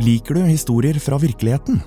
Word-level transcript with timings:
Liker 0.00 0.34
du 0.34 0.40
historier 0.40 0.96
fra 0.96 1.18
virkeligheten? 1.18 1.80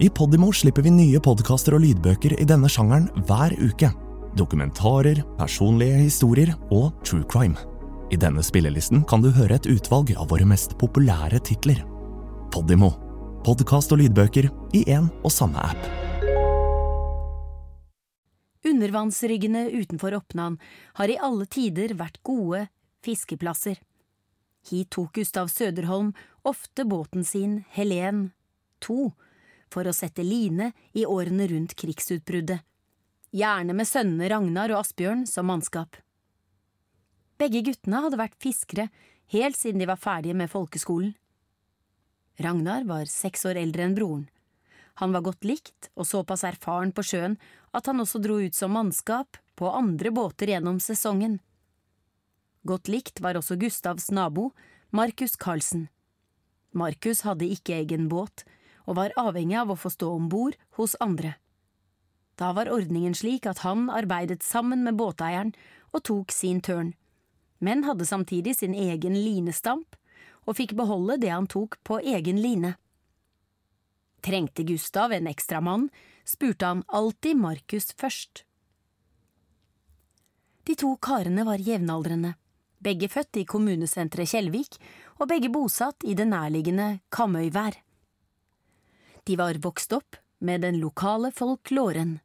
I 0.00 0.10
Podimo 0.10 0.50
slipper 0.52 0.84
vi 0.84 0.90
nye 0.92 1.20
podkaster 1.24 1.78
og 1.78 1.80
lydbøker 1.80 2.34
i 2.36 2.44
denne 2.44 2.68
sjangeren 2.68 3.06
hver 3.24 3.54
uke. 3.56 3.88
Dokumentarer, 4.36 5.22
personlige 5.38 6.02
historier 6.02 6.52
og 6.68 6.92
true 7.08 7.24
crime. 7.24 7.56
I 8.12 8.20
denne 8.20 8.44
spillelisten 8.44 9.00
kan 9.08 9.24
du 9.24 9.30
høre 9.32 9.56
et 9.56 9.70
utvalg 9.72 10.12
av 10.12 10.28
våre 10.28 10.44
mest 10.44 10.76
populære 10.76 11.40
titler. 11.40 11.80
Podimo. 12.52 12.92
Podkast 13.48 13.96
og 13.96 14.02
lydbøker 14.02 14.52
i 14.76 14.84
én 14.84 15.08
og 15.24 15.32
samme 15.32 15.64
app. 15.72 15.88
Undervannsryggene 18.60 19.70
utenfor 19.72 20.20
Oppnan 20.20 20.60
har 21.00 21.08
i 21.08 21.16
alle 21.16 21.48
tider 21.48 21.96
vært 21.96 22.20
gode 22.20 22.66
fiskeplasser. 23.00 23.80
Hit 24.68 24.90
tok 24.92 25.14
Gustav 25.16 25.48
Søderholm 25.48 26.12
ofte 26.48 26.84
båten 26.88 27.24
sin 27.24 27.62
Helen 27.70 28.30
2 28.84 29.12
for 29.68 29.88
å 29.88 29.92
sette 29.92 30.24
line 30.24 30.72
i 30.96 31.04
årene 31.04 31.46
rundt 31.50 31.74
krigsutbruddet, 31.76 32.64
gjerne 33.36 33.76
med 33.76 33.88
sønnene 33.88 34.30
Ragnar 34.32 34.72
og 34.72 34.80
Asbjørn 34.80 35.26
som 35.28 35.48
mannskap. 35.50 35.98
Begge 37.38 37.60
guttene 37.66 38.00
hadde 38.02 38.18
vært 38.18 38.38
fiskere 38.40 38.88
helt 39.34 39.58
siden 39.58 39.82
de 39.82 39.88
var 39.90 40.00
ferdige 40.00 40.36
med 40.38 40.50
folkeskolen. 40.50 41.12
Ragnar 42.40 42.86
var 42.88 43.10
seks 43.10 43.44
år 43.50 43.60
eldre 43.60 43.84
enn 43.84 43.96
broren. 43.98 44.24
Han 45.02 45.12
var 45.14 45.26
godt 45.26 45.44
likt 45.46 45.90
og 45.94 46.08
såpass 46.08 46.46
erfaren 46.46 46.94
på 46.94 47.04
sjøen 47.06 47.36
at 47.76 47.86
han 47.86 48.00
også 48.02 48.22
dro 48.22 48.38
ut 48.40 48.56
som 48.56 48.72
mannskap 48.74 49.38
på 49.58 49.70
andre 49.70 50.10
båter 50.14 50.54
gjennom 50.54 50.80
sesongen. 50.82 51.38
Godt 52.66 52.88
likt 52.90 53.20
var 53.22 53.38
også 53.38 53.58
Gustavs 53.60 54.10
nabo, 54.10 54.50
Markus 54.90 55.36
Carlsen. 55.36 55.86
Markus 56.78 57.24
hadde 57.26 57.48
ikke 57.50 57.80
egen 57.82 58.08
båt, 58.08 58.44
og 58.88 58.96
var 58.96 59.16
avhengig 59.20 59.58
av 59.60 59.72
å 59.74 59.76
få 59.76 59.90
stå 59.92 60.08
om 60.14 60.30
bord 60.32 60.56
hos 60.78 60.96
andre. 61.04 61.34
Da 62.38 62.52
var 62.54 62.70
ordningen 62.70 63.16
slik 63.18 63.48
at 63.50 63.64
han 63.66 63.88
arbeidet 63.90 64.44
sammen 64.46 64.84
med 64.86 64.96
båteieren 64.96 65.52
og 65.92 66.04
tok 66.06 66.32
sin 66.32 66.62
tørn, 66.64 66.94
men 67.58 67.82
hadde 67.84 68.06
samtidig 68.06 68.54
sin 68.60 68.76
egen 68.78 69.16
linestamp 69.18 69.98
og 70.48 70.56
fikk 70.56 70.76
beholde 70.78 71.18
det 71.20 71.32
han 71.34 71.48
tok 71.50 71.76
på 71.84 71.98
egen 72.00 72.38
line. 72.40 72.76
Trengte 74.24 74.64
Gustav 74.66 75.12
en 75.12 75.28
ekstra 75.30 75.60
mann, 75.60 75.88
spurte 76.24 76.66
han 76.66 76.84
alltid 76.88 77.36
Markus 77.36 77.92
først. 77.98 78.44
De 80.64 80.76
to 80.76 80.94
karene 81.00 81.44
var 81.48 81.62
jevnaldrende, 81.64 82.34
begge 82.78 83.08
født 83.10 83.40
i 83.40 83.44
kommunesenteret 83.48 84.30
Kjellvik 84.30 84.78
og 85.18 85.28
begge 85.30 85.50
bosatt 85.52 86.06
i 86.06 86.14
det 86.18 86.28
nærliggende 86.30 86.98
Kamøyvær. 87.14 87.76
De 89.26 89.36
var 89.36 89.58
vokst 89.62 89.92
opp 89.92 90.16
med 90.38 90.62
den 90.62 90.78
lokale 90.80 91.32
folklåren. 91.34 92.18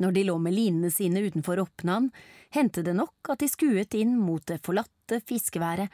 Når 0.00 0.12
de 0.12 0.24
lå 0.24 0.38
med 0.38 0.54
linene 0.54 0.90
sine 0.90 1.22
utenfor 1.22 1.60
Oppnan, 1.62 2.10
hendte 2.54 2.82
det 2.82 2.94
nok 2.96 3.30
at 3.30 3.42
de 3.42 3.50
skuet 3.50 3.94
inn 3.98 4.16
mot 4.18 4.42
det 4.46 4.62
forlatte 4.64 5.20
fiskeværet 5.28 5.92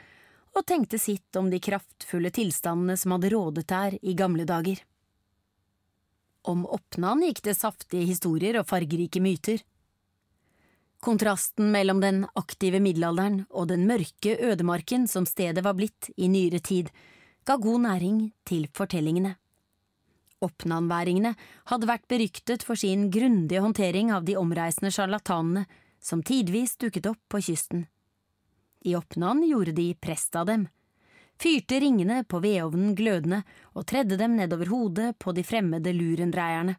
og 0.56 0.66
tenkte 0.66 0.98
sitt 0.98 1.36
om 1.38 1.50
de 1.50 1.60
kraftfulle 1.62 2.30
tilstandene 2.34 2.96
som 2.98 3.14
hadde 3.14 3.32
rådet 3.34 3.66
der 3.70 3.96
i 4.02 4.14
gamle 4.18 4.46
dager. 4.48 4.80
Om 6.48 6.64
Oppnan 6.66 7.22
gikk 7.26 7.42
det 7.44 7.58
saftige 7.58 8.08
historier 8.08 8.58
og 8.60 8.68
fargerike 8.70 9.20
myter. 9.20 9.60
Kontrasten 11.00 11.70
mellom 11.72 12.00
den 12.00 12.26
aktive 12.36 12.80
middelalderen 12.84 13.44
og 13.48 13.70
den 13.70 13.86
mørke 13.88 14.34
ødemarken 14.36 15.06
som 15.08 15.24
stedet 15.26 15.64
var 15.64 15.78
blitt 15.78 16.10
i 16.16 16.28
nyere 16.28 16.60
tid, 16.60 16.90
ga 17.48 17.56
god 17.56 17.80
næring 17.86 18.18
til 18.44 18.66
fortellingene. 18.76 19.36
Oppnanværingene 20.44 21.32
hadde 21.72 21.88
vært 21.88 22.08
beryktet 22.08 22.64
for 22.64 22.76
sin 22.76 23.08
grundige 23.12 23.60
håndtering 23.64 24.12
av 24.12 24.28
de 24.28 24.36
omreisende 24.40 24.92
sjarlatanene 24.92 25.64
som 26.00 26.22
tidvis 26.24 26.76
dukket 26.80 27.08
opp 27.08 27.20
på 27.32 27.40
kysten. 27.48 27.86
I 28.84 28.94
Oppnan 28.96 29.42
gjorde 29.44 29.72
de 29.76 29.92
prest 30.00 30.36
av 30.36 30.48
dem, 30.48 30.68
fyrte 31.40 31.80
ringene 31.80 32.22
på 32.24 32.40
vedovnen 32.44 32.94
glødende 32.96 33.42
og 33.72 33.86
tredde 33.88 34.16
dem 34.20 34.36
nedover 34.36 34.72
hodet 34.72 35.10
på 35.20 35.32
de 35.36 35.44
fremmede 35.44 35.92
lurendreierne. 35.96 36.76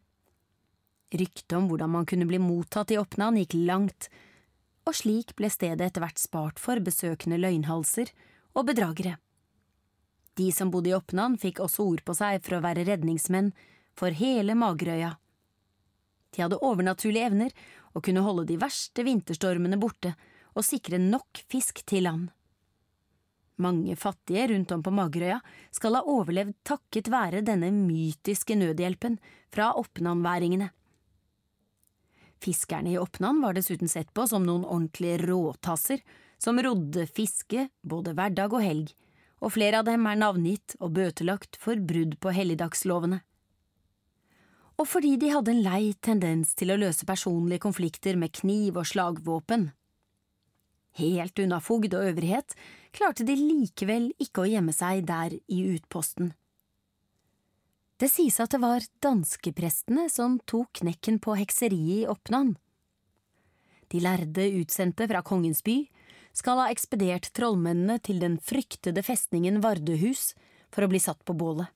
Ryktet 1.12 1.52
om 1.52 1.66
hvordan 1.68 1.92
man 1.92 2.06
kunne 2.08 2.26
bli 2.28 2.40
mottatt 2.40 2.90
i 2.94 2.98
Oppnan 3.00 3.36
gikk 3.36 3.56
langt, 3.68 4.08
og 4.88 4.96
slik 4.96 5.34
ble 5.36 5.50
stedet 5.52 5.84
etter 5.84 6.02
hvert 6.02 6.20
spart 6.20 6.62
for 6.62 6.80
besøkende 6.80 7.38
løgnhalser 7.40 8.10
og 8.56 8.66
bedragere. 8.70 9.18
De 10.40 10.48
som 10.56 10.72
bodde 10.72 10.88
i 10.88 10.96
Oppnan 10.96 11.36
fikk 11.38 11.60
også 11.60 11.84
ord 11.84 12.02
på 12.06 12.16
seg 12.16 12.40
for 12.44 12.56
å 12.56 12.64
være 12.64 12.86
redningsmenn 12.88 13.52
for 13.98 14.16
hele 14.16 14.56
Magerøya. 14.56 15.12
De 16.32 16.40
hadde 16.40 16.60
overnaturlige 16.64 17.28
evner 17.28 17.52
og 17.92 18.06
kunne 18.06 18.24
holde 18.24 18.48
de 18.48 18.56
verste 18.60 19.04
vinterstormene 19.04 19.76
borte 19.80 20.14
og 20.56 20.64
sikre 20.64 20.96
nok 21.00 21.44
fisk 21.52 21.84
til 21.88 22.08
land. 22.08 22.30
Mange 23.60 23.94
fattige 24.00 24.48
rundt 24.48 24.72
om 24.72 24.82
på 24.82 24.90
Magerøya 24.96 25.42
skal 25.76 25.98
ha 25.98 26.06
overlevd 26.08 26.56
takket 26.64 27.12
være 27.12 27.44
denne 27.44 27.68
mytiske 27.76 28.56
nødhjelpen 28.56 29.18
fra 29.52 29.74
oppnanværingene. 29.76 30.72
Fiskerne 32.42 32.90
i 32.90 32.98
Oppnan 32.98 33.38
var 33.42 33.54
dessuten 33.54 33.88
sett 33.88 34.10
på 34.14 34.26
som 34.26 34.42
noen 34.42 34.64
ordentlige 34.66 35.20
råtasser 35.22 36.02
som 36.42 36.58
rodde 36.58 37.06
fiske 37.06 37.68
både 37.86 38.16
hverdag 38.18 38.56
og 38.56 38.64
helg, 38.64 38.88
og 39.42 39.54
flere 39.54 39.78
av 39.78 39.86
dem 39.86 40.08
er 40.10 40.18
navngitt 40.18 40.74
og 40.80 40.96
bøtelagt 40.96 41.58
for 41.62 41.78
brudd 41.78 42.16
på 42.22 42.32
helligdagslovene. 42.34 43.20
Og 44.80 44.88
fordi 44.88 45.14
de 45.20 45.30
hadde 45.30 45.52
en 45.52 45.62
lei 45.62 45.92
tendens 46.02 46.56
til 46.58 46.72
å 46.72 46.80
løse 46.80 47.06
personlige 47.06 47.62
konflikter 47.62 48.18
med 48.18 48.34
kniv 48.34 48.80
og 48.80 48.88
slagvåpen. 48.90 49.68
Helt 50.98 51.38
unna 51.38 51.60
fogd 51.62 51.94
og 51.94 52.10
øvrighet 52.10 52.56
klarte 52.96 53.26
de 53.28 53.36
likevel 53.38 54.10
ikke 54.20 54.42
å 54.42 54.50
gjemme 54.50 54.74
seg 54.74 55.06
der 55.06 55.36
i 55.38 55.62
utposten. 55.76 56.32
Det 58.02 58.08
sies 58.10 58.34
at 58.42 58.50
det 58.50 58.58
var 58.58 58.82
danskeprestene 59.04 60.08
som 60.10 60.40
tok 60.50 60.80
knekken 60.80 61.20
på 61.22 61.36
hekseriet 61.38 62.00
i 62.02 62.06
Oppnan. 62.10 62.56
De 63.94 64.00
lærde 64.02 64.42
utsendte 64.58 65.06
fra 65.06 65.20
kongens 65.22 65.60
by 65.62 65.76
skal 66.34 66.58
ha 66.58 66.64
ekspedert 66.72 67.28
trollmennene 67.36 68.00
til 68.02 68.18
den 68.18 68.40
fryktede 68.42 69.04
festningen 69.06 69.60
Vardøhus 69.62 70.32
for 70.74 70.82
å 70.82 70.88
bli 70.90 70.98
satt 71.04 71.20
på 71.22 71.36
bålet. 71.38 71.68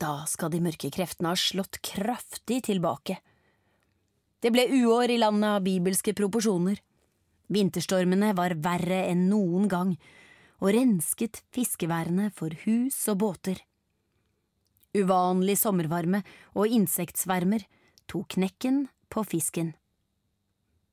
Da 0.00 0.22
skal 0.30 0.48
de 0.54 0.62
mørke 0.64 0.88
kreftene 0.94 1.34
ha 1.34 1.36
slått 1.36 1.82
kraftig 1.84 2.62
tilbake. 2.70 3.18
Det 4.40 4.48
ble 4.54 4.64
uår 4.64 5.12
i 5.12 5.18
landet 5.20 5.58
av 5.58 5.66
bibelske 5.66 6.14
proporsjoner. 6.16 6.80
Vinterstormene 7.52 8.32
var 8.38 8.56
verre 8.64 9.02
enn 9.10 9.26
noen 9.28 9.68
gang 9.68 9.92
og 10.62 10.72
rensket 10.72 11.42
fiskeværene 11.52 12.30
for 12.32 12.56
hus 12.64 12.96
og 13.12 13.20
båter. 13.26 13.60
Uvanlig 14.92 15.56
sommervarme 15.56 16.20
og 16.52 16.68
insektsvermer 16.68 17.64
tok 18.10 18.34
knekken 18.34 18.84
på 19.08 19.24
fisken. 19.24 19.72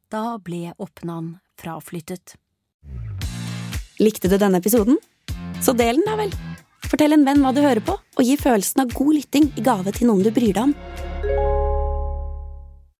Da 0.10 0.38
ble 0.40 0.72
Oppnan 0.80 1.34
fraflyttet. 1.60 2.38
Likte 4.00 4.32
du 4.32 4.38
denne 4.40 4.62
episoden? 4.64 4.96
Så 5.60 5.76
del 5.76 6.00
den, 6.00 6.08
da 6.08 6.16
vel! 6.16 6.32
Fortell 6.88 7.14
en 7.14 7.28
venn 7.28 7.44
hva 7.44 7.52
du 7.54 7.60
hører 7.62 7.84
på, 7.84 7.98
og 8.00 8.24
gi 8.24 8.40
følelsen 8.40 8.86
av 8.86 8.96
god 8.96 9.18
lytting 9.20 9.52
i 9.60 9.66
gave 9.66 9.92
til 9.94 10.08
noen 10.08 10.24
du 10.24 10.32
bryr 10.34 10.56
deg 10.56 10.70
om. 10.70 11.09